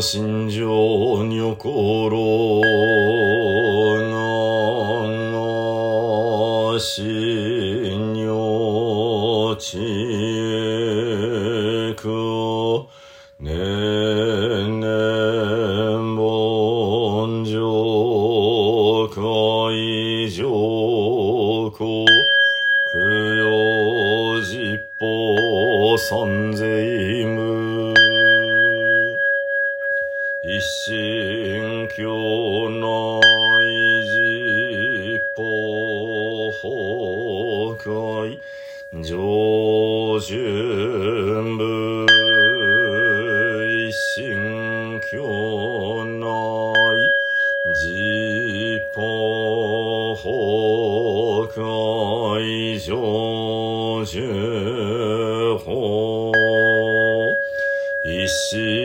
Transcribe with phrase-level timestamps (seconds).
[0.00, 2.62] 心情に心
[6.74, 10.31] なしに落ち
[31.92, 33.20] 心教内
[34.06, 35.42] 実法
[36.62, 38.38] 崩壊
[39.02, 42.06] 上旬部
[43.68, 46.26] 一心教内
[47.74, 48.96] 実法
[50.22, 54.14] 崩壊上旬
[55.58, 55.70] 法
[58.04, 58.81] 一心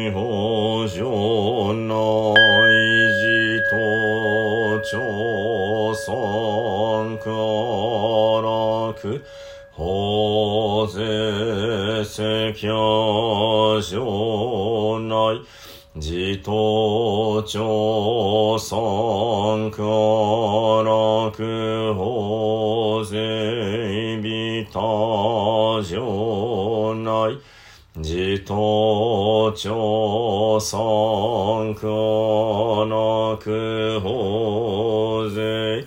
[0.00, 1.92] 然司法上内
[3.20, 7.28] 寺と調参か
[8.40, 9.22] らく
[9.72, 15.42] 法税世教上内
[15.96, 24.78] 自と調参からく法税ビタ
[25.82, 27.38] 上内
[27.96, 28.38] 自
[29.50, 35.84] の朝鮮この苦法税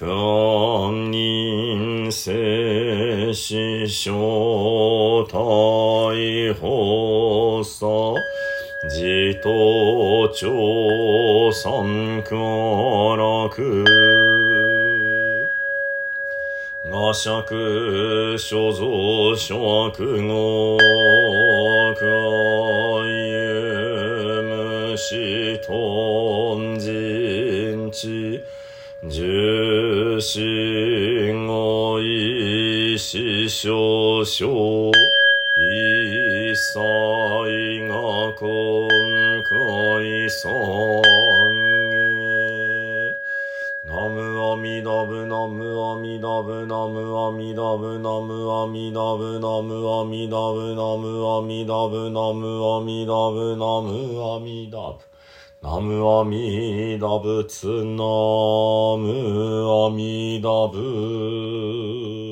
[0.00, 8.18] 公認世師正体法則
[8.88, 13.84] 自頭朝鮮この苦
[16.84, 20.78] 我釈所蔵諸悪語
[25.12, 26.90] しとんじ
[27.76, 28.42] んち、
[29.04, 34.92] 重心をいししょうしょう、
[36.54, 37.94] さいが
[38.38, 38.88] 今
[39.44, 41.51] 回さん。
[45.02, 55.12] どぶのむおみどぶのむおみどぶのむおみどぶのむおみどぶのむおみどぶのむおみどぶのむおみどぶ
[55.60, 58.04] ナムアミダ仏ナ
[58.96, 62.31] ムアミダブ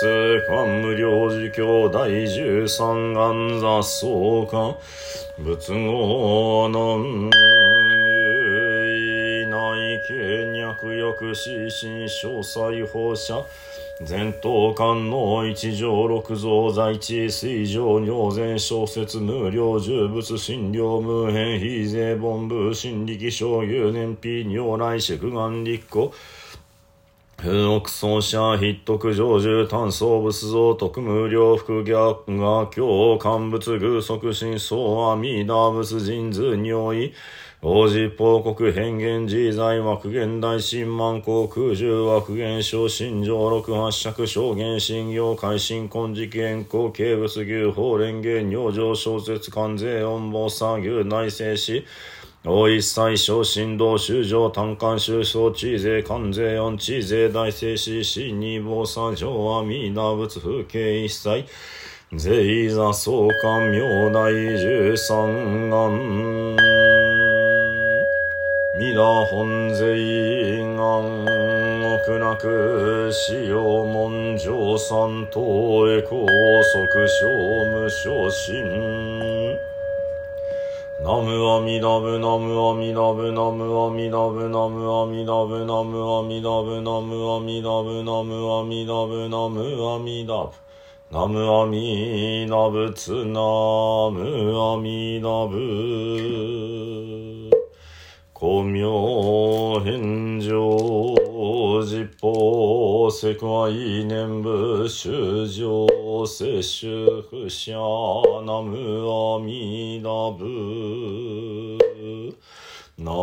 [0.00, 0.08] 千
[0.48, 4.76] 万語南宋具我根検問特十字願下如来真実義仏説官無量寿教第十三願座相関
[5.44, 7.28] 仏語南有
[9.50, 13.44] 内見脈欲死心詳細放射。
[14.02, 26.14] 前頭観の一条六蔵在地水上尿前小説無料重物診療無変非税本部心力小有年費如来祝願立候。
[27.42, 34.78] 風奥奏者筆徳成就単装仏像特無料副逆が教乾物偶足心相
[35.08, 37.14] 阿弥陀仏神図尿意
[37.62, 51.84] 王子報告変幻自在枠現代新満航空十枠現小心上六八尺証言信行改心根事件後軽物牛法蓮華尿上小説関税音坊作牛内政史
[52.42, 61.44] 大一切小振動修上単管修装地税関税音地税大聖子死二坊三上阿弥陀仏風景一切。
[62.16, 66.56] 税座相関明大十三願。
[68.78, 70.80] 弥陀本税願
[72.06, 75.40] 極楽使用文上三等
[75.92, 76.26] へ高
[76.64, 77.28] 速小
[77.66, 79.39] 無昇進。
[81.02, 89.62] ナムアミダブナムアミダブナムアミダブナムアミダブナムアミダブナムアミダブナムアミダブナムアミダブナム
[89.94, 90.52] アミダブ
[91.10, 93.40] ナムアミダツナ
[94.12, 95.56] ムアミダブ
[98.34, 101.29] 光明変上
[101.80, 103.46] 常実世界
[104.04, 105.86] 念仏修上
[106.26, 107.72] 世修不捨
[108.44, 110.44] 南無阿弥陀仏。
[112.96, 113.14] 南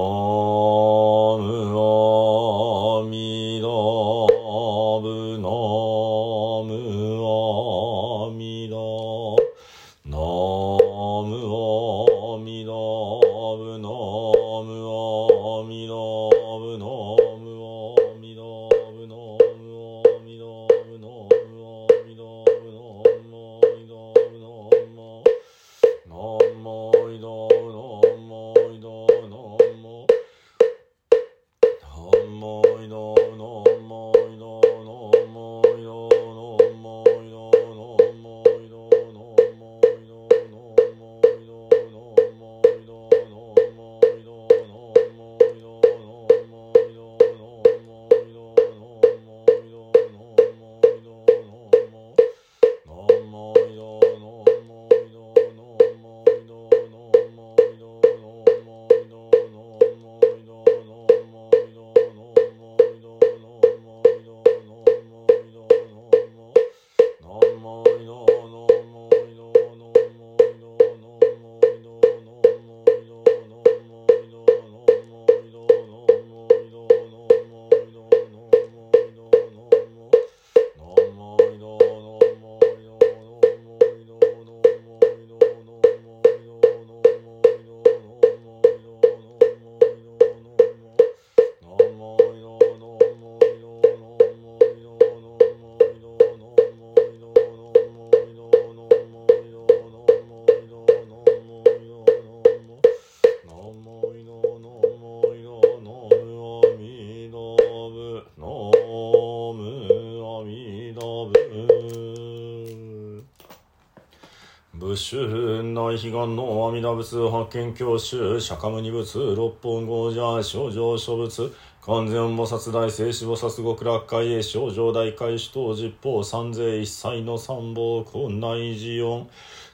[114.98, 129.30] 主内悲願の阿弥陀仏発見教習釈迦牟尼仏六本五者症状諸仏完全菩薩大聖子菩薩極楽会へ症状大会主等十方三世一切の三宝根内寺音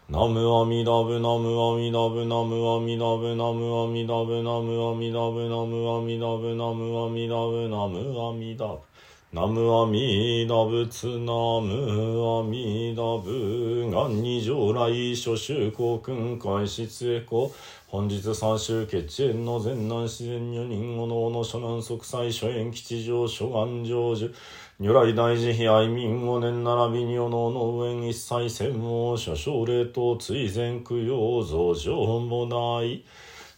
[0.09, 8.92] ナムアミダブナムアミダブナムアミダブナムアミダブナムアミダブナムアミダブナムアミダブナムアミダブ
[9.33, 17.51] ナムアミダ仏ナムアミダブがんに上来諸州公君開始へこ
[17.87, 24.29] 本日三州決縁の全南自然女人五能の諸南即祭諸縁吉祥諸願成就
[24.77, 33.03] 如来大慈悲愛民五年並びにおのの上一切専門諸奨礼等追善供養増上もない。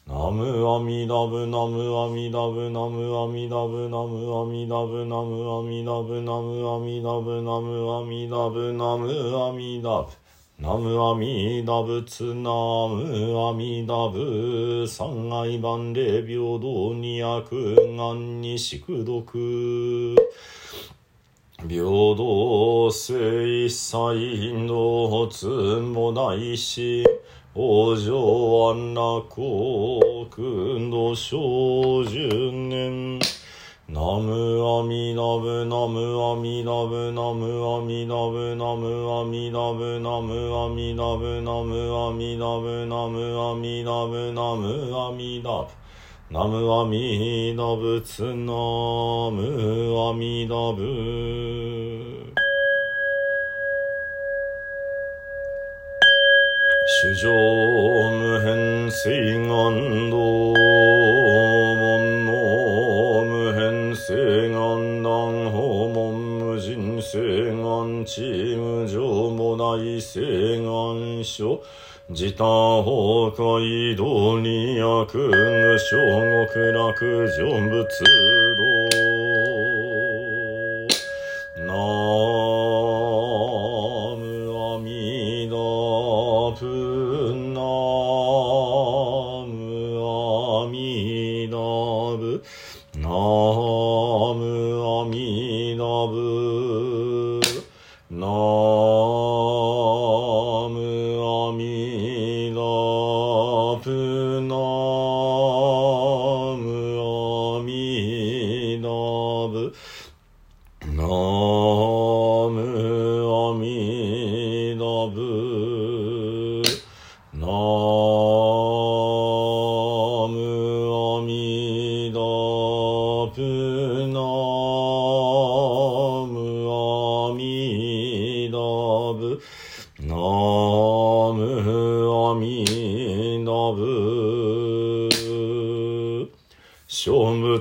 [0.07, 10.13] ナムアミダブナムアミダブナムアミダブナムアミダブナムアミダブナムアミダブナムアミダブナムアミダブ
[10.59, 12.51] ナムアミダブツナ
[12.87, 20.15] ムアミダブ三愛万礼平等二悪願に宿読
[21.67, 21.83] 平
[22.15, 27.03] 等性一切のつもないし
[27.57, 33.17] 往生安楽国の小十年。
[33.87, 45.71] ナムアミダブナムアミダブナムアミダブナムアミダブナムアミダブナムアミダブナムアミダブナムアミダブ
[46.29, 48.51] ナムアミダブツナ
[49.31, 52.14] ムアミダブ。
[57.05, 57.29] 主上
[58.09, 60.53] 無変性願道
[61.75, 71.61] 門の無変性願断訪問無人性願チーム上もない性願書
[72.09, 75.95] 自他崩壊道に悪無小
[76.47, 77.85] 極楽成仏
[81.57, 81.71] 道ナ
[104.15, 104.55] Love.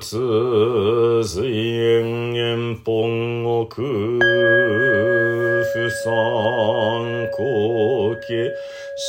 [0.05, 3.65] 小仏随縁縁本国
[5.73, 6.13] 不参
[7.33, 8.53] 考家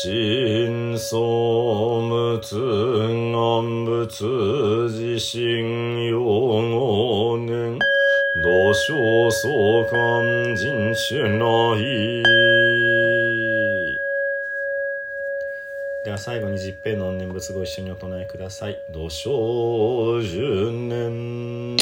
[0.01, 6.17] 真相無痛願仏自身用
[6.71, 7.77] 語年
[8.41, 12.74] 土生相関人種内で
[16.15, 18.77] は最後に十平の念仏ご一緒にお唱えください。
[18.93, 21.75] 土生十年。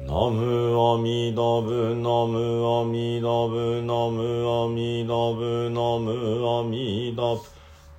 [0.00, 6.10] ナムアミダブナムアミダブナムアミダブナム
[6.44, 7.40] アミダブ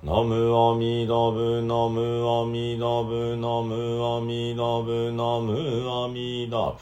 [0.04, 3.74] ナムアミダブナムアミダブナム
[4.04, 5.50] アミダブナム
[5.90, 6.78] アミダブ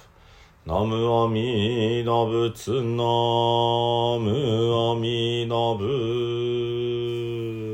[0.66, 0.92] ナム
[1.22, 4.26] アミダブツナム
[4.90, 7.65] アミダブ